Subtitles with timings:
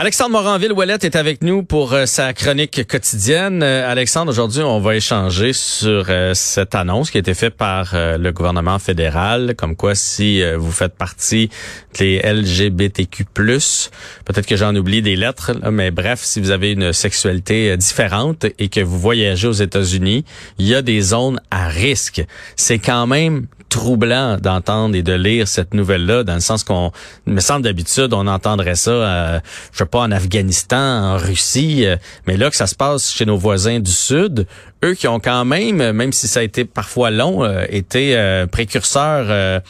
[0.00, 3.62] Alexandre Moranville-Ouellette est avec nous pour euh, sa chronique quotidienne.
[3.62, 7.90] Euh, Alexandre, aujourd'hui, on va échanger sur euh, cette annonce qui a été faite par
[7.92, 11.50] le gouvernement fédéral, comme quoi si vous faites partie
[11.98, 17.76] des LGBTQ+, peut-être que j'en oublie des lettres, mais bref, si vous avez une sexualité
[17.76, 20.24] différente et que vous voyagez aux États-Unis,
[20.58, 22.24] il y a des zones à risque.
[22.56, 26.92] C'est quand même troublant d'entendre et de lire cette nouvelle-là, dans le sens qu'on,
[27.24, 29.40] me semble d'habitude, on entendrait ça, euh,
[29.72, 33.24] je sais pas, en Afghanistan, en Russie, euh, mais là que ça se passe chez
[33.24, 34.46] nos voisins du Sud,
[34.84, 38.46] eux qui ont quand même, même si ça a été parfois long, euh, été euh,
[38.46, 39.62] précurseurs.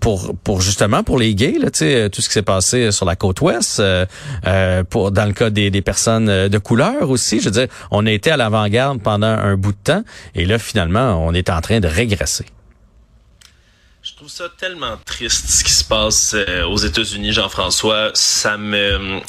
[0.00, 3.40] pour pour justement pour les gays là, tout ce qui s'est passé sur la côte
[3.40, 3.82] ouest
[4.88, 8.12] pour dans le cas des, des personnes de couleur aussi je veux dire on a
[8.12, 10.04] été à l'avant-garde pendant un bout de temps
[10.36, 12.46] et là finalement on est en train de régresser
[14.16, 18.12] trouve ça tellement triste ce qui se passe euh, aux États-Unis, Jean-François.
[18.14, 19.20] Ça me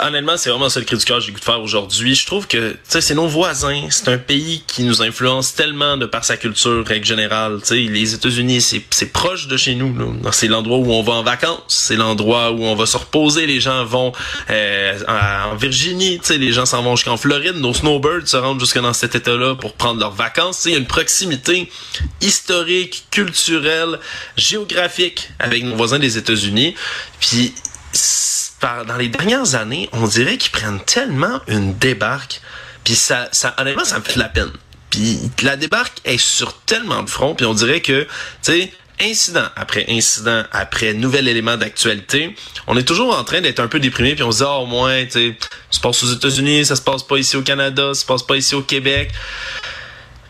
[0.00, 2.14] honnêtement, c'est vraiment ça le cri du cœur que j'ai goût de faire aujourd'hui.
[2.14, 3.86] Je trouve que c'est nos voisins.
[3.90, 7.60] C'est un pays qui nous influence tellement de par sa culture, règle générale.
[7.62, 9.94] sais, les États-Unis, c'est proche de chez nous.
[10.32, 11.62] C'est l'endroit où on va en vacances.
[11.68, 13.46] C'est l'endroit où on va se reposer.
[13.46, 14.12] Les gens vont
[14.50, 16.20] euh, en Virginie.
[16.22, 17.56] sais, les gens s'en vont jusqu'en Floride.
[17.56, 20.64] Nos snowbirds se rendent jusque dans cet état-là pour prendre leurs vacances.
[20.64, 21.70] Y a une proximité
[22.20, 23.98] historique, culturelle,
[24.36, 26.74] géographique avec nos voisins des États-Unis.
[27.20, 27.54] Puis
[28.86, 32.40] dans les dernières années, on dirait qu'ils prennent tellement une débarque,
[32.82, 34.50] puis ça, honnêtement, ça me fait de la peine.
[34.90, 38.08] Puis la débarque est sur tellement de fronts, puis on dirait que, tu
[38.42, 42.34] sais, incident après incident après nouvel élément d'actualité,
[42.66, 44.66] on est toujours en train d'être un peu déprimé puis on se dit oh, au
[44.66, 45.36] moins tu sais
[45.68, 48.22] ça se passe aux États-Unis, ça se passe pas ici au Canada, ça se passe
[48.22, 49.10] pas ici au Québec.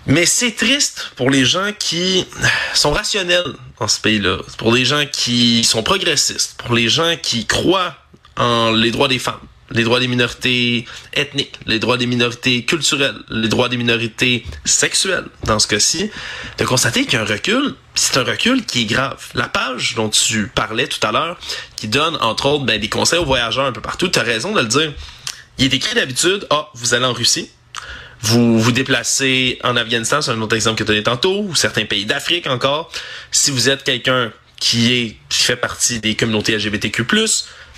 [0.07, 2.27] Mais c'est triste pour les gens qui
[2.73, 7.47] sont rationnels dans ce pays-là, pour les gens qui sont progressistes, pour les gens qui
[7.47, 7.95] croient
[8.37, 9.41] en les droits des femmes,
[9.71, 15.27] les droits des minorités ethniques, les droits des minorités culturelles, les droits des minorités sexuelles,
[15.45, 16.11] dans ce cas-ci,
[16.59, 19.25] de constater qu'il y a un recul, c'est un recul qui est grave.
[19.35, 21.39] La page dont tu parlais tout à l'heure,
[21.77, 24.53] qui donne, entre autres, ben, des conseils aux voyageurs un peu partout, tu as raison
[24.53, 24.93] de le dire.
[25.59, 27.51] Il est écrit d'habitude, ah, vous allez en Russie,
[28.21, 31.85] vous vous déplacez en Afghanistan, c'est un autre exemple que tu donné tantôt, ou certains
[31.85, 32.91] pays d'Afrique encore.
[33.31, 37.05] Si vous êtes quelqu'un qui est qui fait partie des communautés LGBTQ+,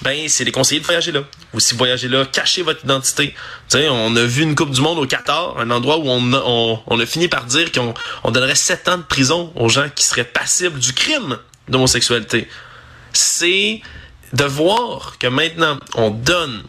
[0.02, 1.22] ben c'est les conseillers de voyager là.
[1.54, 3.34] Ou si vous voyagez là, cachez votre identité.
[3.68, 6.32] Tu sais, on a vu une Coupe du Monde au Qatar, un endroit où on
[6.32, 6.42] a,
[6.86, 10.04] on, a fini par dire qu'on on donnerait sept ans de prison aux gens qui
[10.04, 12.48] seraient passibles du crime d'homosexualité.
[13.12, 13.80] C'est
[14.32, 16.62] de voir que maintenant on donne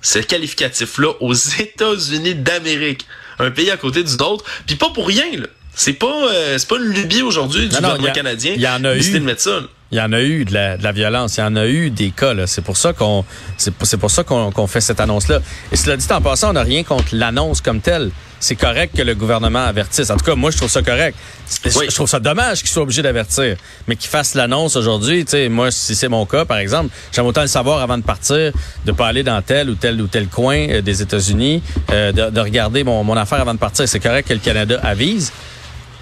[0.00, 3.06] ce qualificatif-là aux États-Unis d'Amérique,
[3.38, 5.46] un pays à côté du autre, puis pas pour rien là.
[5.74, 8.52] C'est pas euh, c'est pas une lubie aujourd'hui du gouvernement canadien.
[8.54, 9.00] Il y en a eu.
[9.00, 9.60] De mettre ça,
[9.92, 11.90] il y en a eu de la, de la violence, il y en a eu
[11.90, 12.32] des cas.
[12.46, 13.26] C'est pour ça qu'on
[13.58, 15.40] c'est pour ça qu'on fait cette annonce-là.
[15.70, 18.10] Et cela dit en passant, on n'a rien contre l'annonce comme telle.
[18.40, 20.10] C'est correct que le gouvernement avertisse.
[20.10, 21.16] En tout cas, moi, je trouve ça correct.
[21.64, 23.56] Je trouve ça dommage qu'il soit obligé d'avertir,
[23.86, 25.24] mais qu'il fasse l'annonce aujourd'hui.
[25.24, 28.02] Tu sais, moi, si c'est mon cas, par exemple, j'aime autant le savoir avant de
[28.02, 28.50] partir,
[28.84, 31.62] de pas aller dans tel ou tel ou tel coin euh, des États-Unis,
[31.92, 33.86] euh, de, de, regarder mon, mon affaire avant de partir.
[33.86, 35.32] C'est correct que le Canada avise,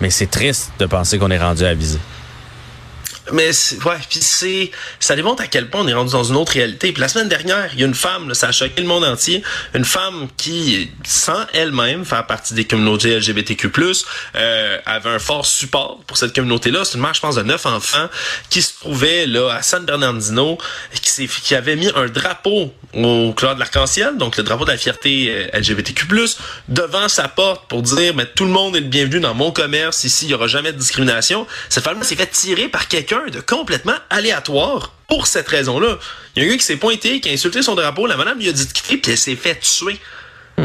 [0.01, 1.99] mais c'est triste de penser qu'on est rendu avisé.
[3.33, 3.51] Mais
[3.85, 6.93] ouais, puis c'est ça démontre à quel point on est rendu dans une autre réalité.
[6.93, 9.05] Puis la semaine dernière, il y a une femme, là, ça a choqué le monde
[9.05, 9.43] entier,
[9.75, 13.71] une femme qui sans elle-même faire partie des communautés LGBTQ+,
[14.37, 16.85] euh, avait un fort support pour cette communauté-là.
[16.85, 18.09] C'est une mère, je pense, de neuf enfants
[18.49, 20.59] qui se trouvait là à San Bernardino,
[21.03, 24.77] qui, qui avait mis un drapeau au couleur de l'arc-en-ciel, donc le drapeau de la
[24.77, 26.07] fierté euh, LGBTQ+,
[26.69, 30.05] devant sa porte pour dire, mais tout le monde est le bienvenu dans mon commerce,
[30.05, 31.47] ici, il y aura jamais de discrimination.
[31.69, 35.99] Cette femme s'est fait tirer par quelqu'un de complètement aléatoire pour cette raison-là.
[36.35, 38.39] Il y a un gars qui s'est pointé, qui a insulté son drapeau, la madame
[38.39, 39.99] lui a dit de quitter, puis elle s'est fait tuer.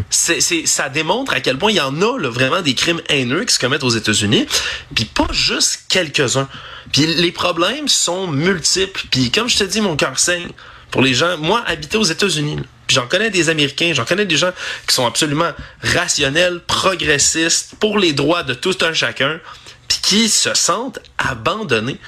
[0.10, 3.46] C'est, ça démontre à quel point il y en a là, vraiment des crimes haineux
[3.46, 4.46] qui se commettent aux États-Unis,
[4.94, 6.50] puis pas juste quelques-uns.
[6.92, 9.06] Puis les problèmes sont multiples.
[9.10, 10.50] Puis comme je te dis, mon cœur saigne
[10.92, 11.38] pour les gens.
[11.38, 14.52] Moi, habiter aux États-Unis, puis j'en connais des Américains, j'en connais des gens
[14.88, 15.52] qui sont absolument
[15.82, 19.40] rationnels, progressistes, pour les droits de tout un chacun,
[19.88, 22.00] puis qui se sentent abandonnés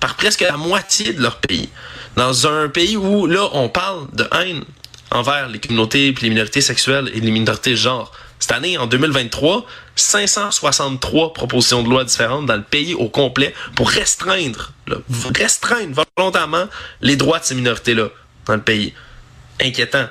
[0.00, 1.68] par presque la moitié de leur pays.
[2.16, 4.64] Dans un pays où, là, on parle de haine
[5.10, 8.12] envers les communautés, les minorités sexuelles et les minorités de genre.
[8.38, 9.66] Cette année, en 2023,
[9.96, 14.72] 563 propositions de loi différentes dans le pays au complet pour restreindre,
[15.36, 16.66] restreindre volontairement
[17.00, 18.08] les droits de ces minorités-là
[18.46, 18.94] dans le pays.
[19.60, 20.06] Inquiétant.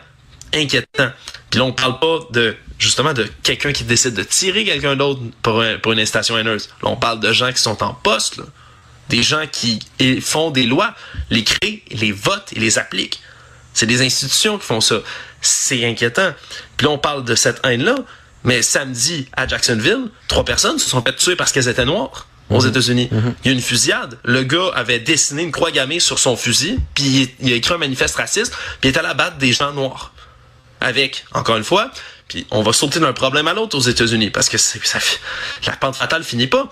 [0.54, 1.10] Inquiétant.
[1.50, 5.22] Puis là, on parle pas de, justement, de quelqu'un qui décide de tirer quelqu'un d'autre
[5.42, 6.69] pour, pour une incitation haineuse.
[6.83, 8.44] Là, on parle de gens qui sont en poste, là.
[9.09, 9.80] Des gens qui
[10.21, 10.94] font des lois,
[11.30, 13.21] les créent, les votent et les appliquent.
[13.74, 14.98] C'est des institutions qui font ça.
[15.42, 16.33] C'est inquiétant.
[16.75, 17.95] Puis là, on parle de cette haine-là,
[18.44, 22.62] mais samedi, à Jacksonville, trois personnes se sont fait tuer parce qu'elles étaient noires aux
[22.62, 22.69] mhm.
[22.69, 23.09] États-Unis.
[23.12, 23.36] Mhm.
[23.44, 24.18] Il y a une fusillade.
[24.24, 27.77] Le gars avait dessiné une croix gammée sur son fusil, puis il a écrit un
[27.77, 30.13] manifeste raciste, puis il est allé abattre des gens noirs.
[30.80, 31.92] Avec, encore une fois,
[32.27, 35.00] puis on va sauter d'un problème à l'autre aux États-Unis, parce que ça,
[35.65, 36.69] la pente fatale finit pas.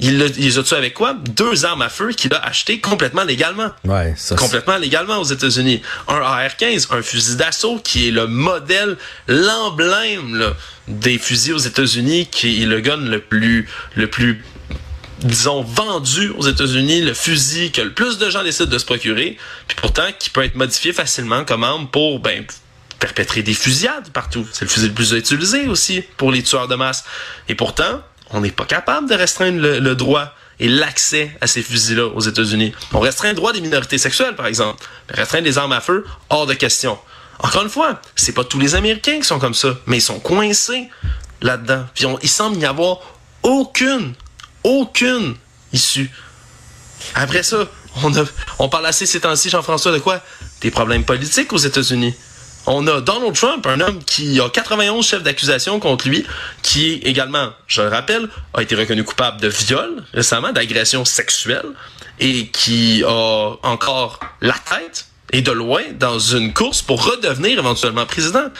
[0.00, 1.14] Il, les a tués avec quoi?
[1.14, 3.70] Deux armes à feu qu'il a achetées complètement légalement.
[3.84, 5.82] Ouais, ça, complètement légalement aux États-Unis.
[6.06, 8.96] Un AR-15, un fusil d'assaut qui est le modèle,
[9.26, 10.54] l'emblème
[10.86, 14.42] des fusils aux États-Unis, qui est le gun le plus, le plus
[15.20, 19.36] disons, vendu aux États-Unis, le fusil que le plus de gens décident de se procurer,
[19.66, 22.44] puis pourtant qui peut être modifié facilement comme arme pour ben,
[22.98, 24.46] perpétrer des fusillades partout.
[24.52, 27.04] C'est le fusil le plus utilisé aussi pour les tueurs de masse.
[27.48, 32.06] Et pourtant, on n'est pas capable de restreindre le, droit et l'accès à ces fusils-là
[32.06, 32.72] aux États-Unis.
[32.92, 34.84] On restreint le droit des minorités sexuelles, par exemple.
[35.08, 36.98] restreindre les armes à feu, hors de question.
[37.40, 40.18] Encore une fois, c'est pas tous les Américains qui sont comme ça, mais ils sont
[40.18, 40.88] coincés
[41.40, 41.86] là-dedans.
[41.94, 42.98] Puis il semble n'y avoir
[43.42, 44.14] aucune,
[44.64, 45.36] aucune
[45.72, 46.10] issue.
[47.14, 47.68] Après ça,
[48.02, 48.24] on, a,
[48.58, 50.20] on parle assez ces temps-ci, Jean-François, de quoi?
[50.60, 52.14] Des problèmes politiques aux États-Unis.
[52.70, 56.26] On a Donald Trump, un homme qui a 91 chefs d'accusation contre lui,
[56.60, 61.64] qui également, je le rappelle, a été reconnu coupable de viol récemment, d'agression sexuelle,
[62.20, 68.04] et qui a encore la tête, et de loin, dans une course pour redevenir éventuellement
[68.04, 68.50] président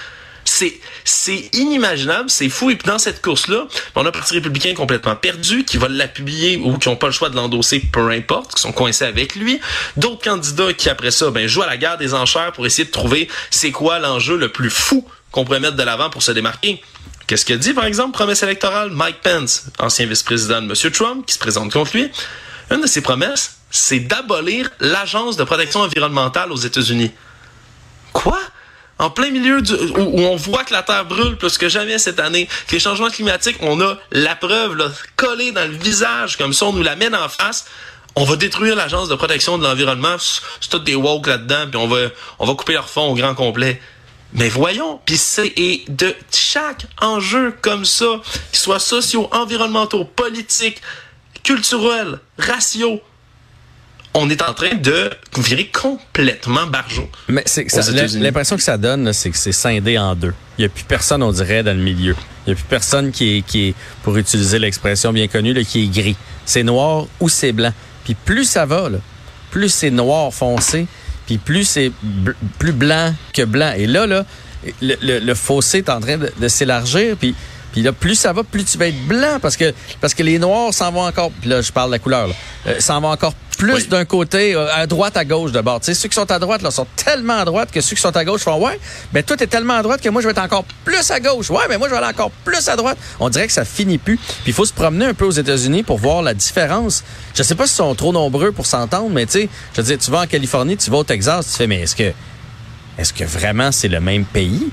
[1.04, 2.70] c'est inimaginable, c'est fou.
[2.70, 6.08] Et puis dans cette course-là, on a un parti républicain complètement perdu, qui va la
[6.08, 9.34] publier ou qui n'ont pas le choix de l'endosser, peu importe, qui sont coincés avec
[9.34, 9.60] lui.
[9.96, 12.90] D'autres candidats qui après ça, ben jouent à la guerre des enchères pour essayer de
[12.90, 16.82] trouver c'est quoi l'enjeu le plus fou qu'on pourrait mettre de l'avant pour se démarquer.
[17.26, 18.90] Qu'est-ce que dit, par exemple, promesse électorale?
[18.90, 20.92] Mike Pence, ancien vice-président de M.
[20.92, 22.10] Trump, qui se présente contre lui?
[22.70, 27.10] Une de ses promesses, c'est d'abolir l'Agence de protection environnementale aux États-Unis.
[28.14, 28.38] Quoi?
[28.98, 32.20] En plein milieu du, où, on voit que la Terre brûle plus que jamais cette
[32.20, 34.86] année, que les changements climatiques, on a la preuve là,
[35.16, 37.66] collée dans le visage, comme ça on nous la met en face.
[38.16, 41.86] On va détruire l'agence de protection de l'environnement, c'est tout des woke là-dedans, puis on
[41.86, 42.08] va,
[42.40, 43.80] on va couper leur fond au grand complet.
[44.32, 48.20] Mais voyons, puis c'est et de chaque enjeu comme ça,
[48.50, 50.82] qu'il soit sociaux, environnementaux, politiques,
[51.44, 53.00] culturels, raciaux,
[54.18, 57.08] on est en train de virer complètement barjot.
[57.28, 57.66] Mais c'est
[58.16, 60.34] l'impression que ça donne, c'est que c'est scindé en deux.
[60.58, 62.16] Il n'y a plus personne, on dirait, dans le milieu.
[62.46, 65.62] Il n'y a plus personne qui est, qui est pour utiliser l'expression bien connue, là,
[65.62, 66.16] qui est gris.
[66.44, 67.72] C'est noir ou c'est blanc.
[68.04, 68.98] Puis plus ça va, là,
[69.50, 70.86] plus c'est noir foncé,
[71.26, 71.92] puis plus c'est
[72.58, 73.72] plus blanc que blanc.
[73.76, 74.24] Et là, là,
[74.80, 77.34] le, fossé est en train de, de s'élargir, puis
[77.72, 80.38] puis là, plus ça va, plus tu vas être blanc parce que parce que les
[80.38, 81.30] noirs s'en vont encore.
[81.40, 82.28] Puis là, je parle de la couleur.
[82.66, 85.80] Euh, s'en vont encore plus d'un côté, euh, à droite, à gauche de bord.
[85.80, 88.02] Tu sais, ceux qui sont à droite là sont tellement à droite que ceux qui
[88.02, 88.78] sont à gauche font ouais.
[89.12, 91.50] Mais toi, t'es tellement à droite que moi, je vais être encore plus à gauche.
[91.50, 92.96] Ouais, mais moi, je vais aller encore plus à droite.
[93.20, 94.16] On dirait que ça finit plus.
[94.16, 97.02] Puis il faut se promener un peu aux États-Unis pour voir la différence.
[97.34, 99.98] Je sais pas s'ils sont trop nombreux pour s'entendre, mais tu sais, je veux dire,
[99.98, 102.12] tu vas en Californie, tu vas au Texas, tu fais mais est-ce que
[102.96, 104.70] est-ce que vraiment c'est le même pays?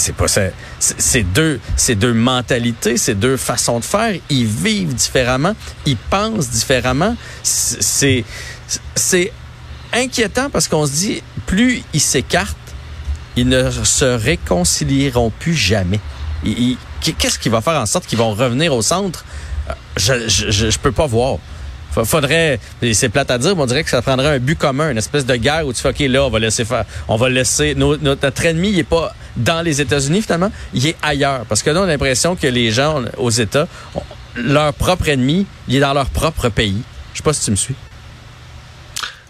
[0.00, 0.42] C'est pas ça.
[0.78, 4.14] C'est deux, c'est deux mentalités, c'est deux façons de faire.
[4.30, 5.54] Ils vivent différemment,
[5.86, 7.16] ils pensent différemment.
[7.42, 8.24] C'est
[8.94, 9.32] c'est
[9.92, 12.56] inquiétant parce qu'on se dit, plus ils s'écartent,
[13.36, 16.00] ils ne se réconcilieront plus jamais.
[17.00, 19.24] Qu'est-ce qui va faire en sorte qu'ils vont revenir au centre?
[19.96, 21.38] Je, je, je, peux pas voir
[22.02, 22.58] faudrait,
[22.92, 25.24] c'est plate à dire, mais on dirait que ça prendrait un but commun, une espèce
[25.24, 28.46] de guerre où tu fais, OK, là, on va laisser faire, on va laisser, notre
[28.46, 31.44] ennemi, il est pas dans les États-Unis, finalement, il est ailleurs.
[31.48, 33.66] Parce que là, on a l'impression que les gens aux États,
[34.36, 36.82] leur propre ennemi, il est dans leur propre pays.
[37.12, 37.74] Je sais pas si tu me suis.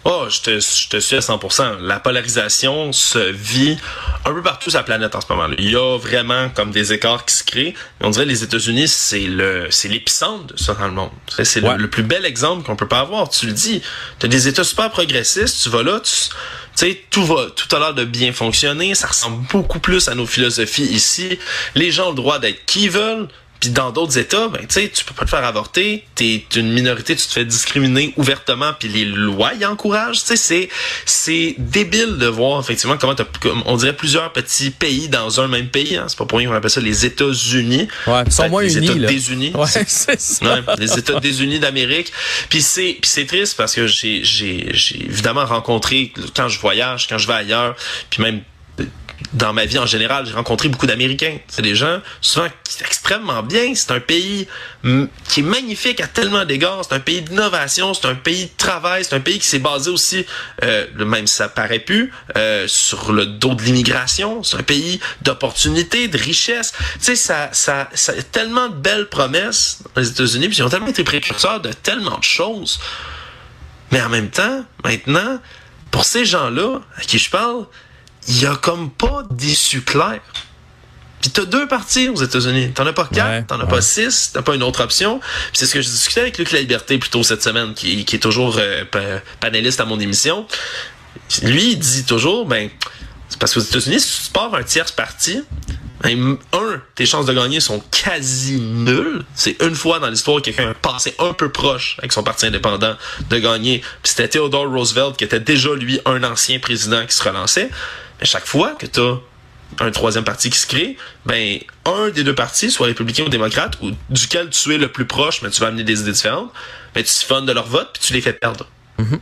[0.07, 1.79] Oh, je te, je te suis à 100%.
[1.81, 3.75] La polarisation se vit
[4.23, 5.47] un peu partout sur la planète en ce moment.
[5.47, 5.55] -là.
[5.57, 7.73] Il y a vraiment comme des écarts qui se créent.
[8.01, 11.09] on dirait que les États-Unis, c'est le, c'est l'épicentre de ça dans le monde.
[11.43, 13.29] C'est le, plus bel exemple qu'on peut pas avoir.
[13.29, 13.81] Tu le dis.
[14.19, 15.63] T'as des États super progressistes.
[15.63, 16.11] Tu vas là, tu,
[16.75, 18.93] sais, tout va, tout a l'air de bien fonctionner.
[18.93, 21.39] Ça ressemble beaucoup plus à nos philosophies ici.
[21.73, 23.27] Les gens ont le droit d'être qui veulent.
[23.65, 26.71] Puis dans d'autres États, ben tu sais, tu peux pas te faire avorter, t'es une
[26.71, 30.19] minorité, tu te fais discriminer ouvertement, puis les lois y encouragent.
[30.19, 30.69] Tu sais, c'est
[31.03, 33.15] c'est débile de voir effectivement comment
[33.65, 35.97] on dirait plusieurs petits pays dans un même pays.
[35.97, 36.05] Hein.
[36.07, 37.87] C'est pas pour rien qu'on appelle ça les États-Unis.
[38.05, 38.85] Ouais, ils sont moins les unis.
[38.85, 39.07] États là.
[39.07, 39.51] désunis.
[39.55, 40.45] Ouais, c'est ça.
[40.45, 42.13] Ouais, les États désunis d'Amérique.
[42.49, 47.07] Puis c'est puis c'est triste parce que j'ai j'ai j'ai évidemment rencontré quand je voyage,
[47.07, 47.75] quand je vais ailleurs,
[48.11, 48.41] puis même
[49.33, 51.37] dans ma vie en général, j'ai rencontré beaucoup d'Américains.
[51.47, 53.73] C'est des gens souvent qui sont extrêmement bien.
[53.75, 54.47] C'est un pays
[55.29, 56.81] qui est magnifique à tellement d'égards.
[56.87, 59.89] C'est un pays d'innovation, c'est un pays de travail, c'est un pays qui s'est basé
[59.89, 60.25] aussi,
[60.63, 64.43] euh, même si ça paraît plus, euh, sur le dos de l'immigration.
[64.43, 66.73] C'est un pays d'opportunités, de richesse.
[66.95, 70.63] Tu sais, ça, ça, ça a tellement de belles promesses dans les États-Unis, puis ils
[70.63, 72.79] ont tellement été précurseurs de tellement de choses.
[73.91, 75.39] Mais en même temps, maintenant,
[75.91, 77.65] pour ces gens-là à qui je parle,
[78.27, 80.21] il y a comme pas d'issue claire.
[81.21, 82.71] Puis t'as deux partis aux États-Unis.
[82.73, 83.69] T'en as pas quatre, Ouais, t'en as ouais.
[83.69, 85.19] pas six, t'as pas une autre option.
[85.19, 88.05] Puis c'est ce que je discutais avec Luc La Liberté plus tôt cette semaine, qui,
[88.05, 90.45] qui est toujours euh, pa- panéliste à mon émission.
[91.41, 92.69] Lui, il dit toujours, ben,
[93.29, 95.41] c'est parce qu'aux États-Unis, si tu pars un tierce parti,
[96.01, 99.23] ben, un, tes chances de gagner sont quasi nulles.
[99.33, 102.45] C'est une fois dans l'histoire que quelqu'un a passé un peu proche avec son parti
[102.45, 102.95] indépendant
[103.31, 103.79] de gagner.
[104.03, 107.71] Puis c'était Theodore Roosevelt qui était déjà, lui, un ancien président qui se relançait.
[108.19, 109.17] Mais chaque fois que tu as
[109.79, 110.95] un troisième parti qui se crée,
[111.25, 115.05] ben un des deux partis, soit républicain ou démocrate, ou duquel tu es le plus
[115.05, 116.51] proche, mais tu vas amener des idées différentes,
[116.93, 118.67] ben tu siphonnes de leur vote puis tu les fais perdre.
[118.99, 119.19] Mm-hmm.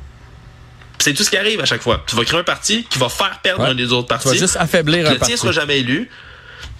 [1.00, 2.03] C'est tout ce qui arrive à chaque fois.
[2.07, 3.69] Tu vas créer un parti qui va faire perdre Ouais.
[3.71, 4.38] un des autres Tu vas partis.
[4.39, 6.09] juste affaiblir un le tien sera jamais élu.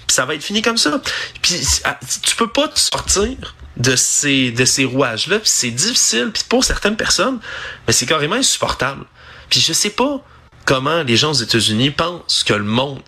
[0.08, 1.01] Puis ça va être fini comme ça.
[1.41, 3.36] Puis ah, tu peux pas te sortir
[3.75, 5.39] de ces de ces rouages là.
[5.43, 6.29] C'est difficile.
[6.34, 7.39] Puis pour certaines personnes,
[7.88, 9.03] mais c'est carrément insupportable.
[9.50, 10.24] Puis je sais pas
[10.65, 13.01] comment les gens aux États-Unis pensent que le monde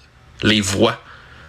[0.44, 1.02] les voit.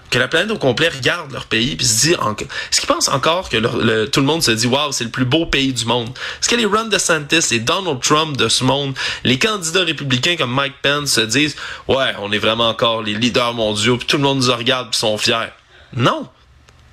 [0.09, 3.09] Que la planète au complet regarde leur pays puis se dit en- est-ce qu'ils pensent
[3.09, 6.09] encore que tout le monde se dit waouh c'est le plus beau pays du monde?
[6.41, 8.95] Est-ce que les Ron DeSantis et Donald Trump de ce monde
[9.25, 11.57] les candidats républicains comme Mike Pence se disent
[11.89, 14.99] ouais on est vraiment encore les leaders mondiaux puis tout le monde nous regarde puis
[14.99, 15.49] sont fiers?
[15.93, 16.29] Non.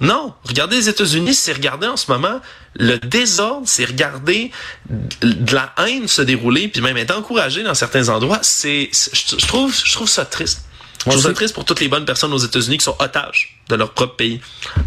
[0.01, 2.41] Non, regardez les États-Unis, c'est regarder en ce moment
[2.75, 4.51] le désordre, c'est regarder
[4.89, 8.39] de la haine se dérouler, puis même être encouragé dans certains endroits.
[8.41, 10.65] C'est, je trouve, je trouve ça triste.
[11.05, 13.75] Je trouve ça triste pour toutes les bonnes personnes aux États-Unis qui sont otages de
[13.75, 14.39] leur propre pays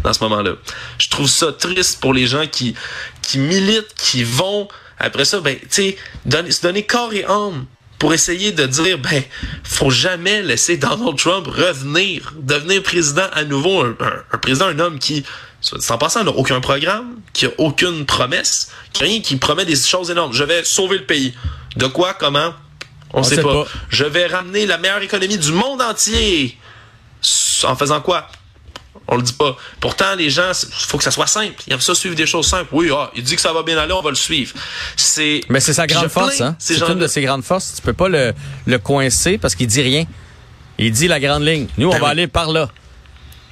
[0.03, 0.53] dans ce moment-là.
[0.97, 2.73] Je trouve ça triste pour les gens qui
[3.21, 4.67] qui militent, qui vont
[4.99, 7.65] après ça, ben, tu sais, donner, se donner corps et âme
[7.99, 9.23] pour essayer de dire, ben,
[9.63, 14.79] faut jamais laisser Donald Trump revenir, devenir président à nouveau, un, un- un président, un
[14.79, 15.23] homme qui,
[15.89, 19.75] en passant, n'a aucun programme, qui a aucune promesse, qui a rien, qui promet des
[19.75, 20.33] choses énormes.
[20.33, 21.33] Je vais sauver le pays.
[21.75, 22.53] De quoi, comment?
[23.13, 23.63] On, sait, sait pas.
[23.63, 23.69] pas.
[23.89, 26.57] Je vais ramener la meilleure économie du monde entier.
[27.63, 28.27] En faisant quoi?
[29.07, 29.55] On le dit pas.
[29.79, 31.55] Pourtant, les gens, il faut que ça soit simple.
[31.65, 32.67] Ils aiment ça suivre des choses simples.
[32.73, 34.53] Oui, ah, il dit que ça va bien aller, on va le suivre.
[34.97, 35.41] C'est.
[35.49, 36.55] Mais c'est sa grande force, hein.
[36.59, 37.75] ces C'est une de ses grandes forces.
[37.77, 38.33] Tu peux pas le,
[38.65, 40.05] le coincer parce qu'il dit rien.
[40.77, 41.67] Il dit la grande ligne.
[41.77, 42.69] Nous, on Ben va aller par là.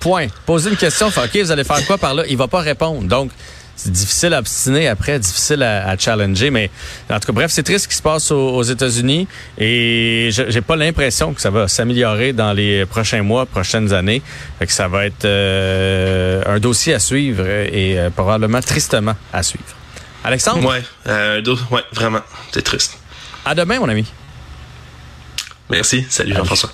[0.06, 0.28] Point.
[0.46, 2.24] Poser une question, OK, vous allez faire quoi par là?
[2.30, 3.08] Il va pas répondre.
[3.08, 3.32] Donc,
[3.76, 6.52] c'est difficile à obstiner après, difficile à, à challenger.
[6.52, 6.70] Mais
[7.10, 10.44] en tout cas, bref, c'est triste ce qui se passe aux, aux États-Unis et je-
[10.50, 14.22] j'ai pas l'impression que ça va s'améliorer dans les prochains mois, prochaines années.
[14.60, 19.42] Fait que ça va être euh, un dossier à suivre et euh, probablement tristement à
[19.42, 19.66] suivre.
[20.24, 22.22] Alexandre, Ouais, euh, ouais, vraiment.
[22.52, 22.98] C'est triste.
[23.44, 24.06] à demain, mon ami.
[25.70, 26.06] Merci.
[26.10, 26.70] Salut Jean-François.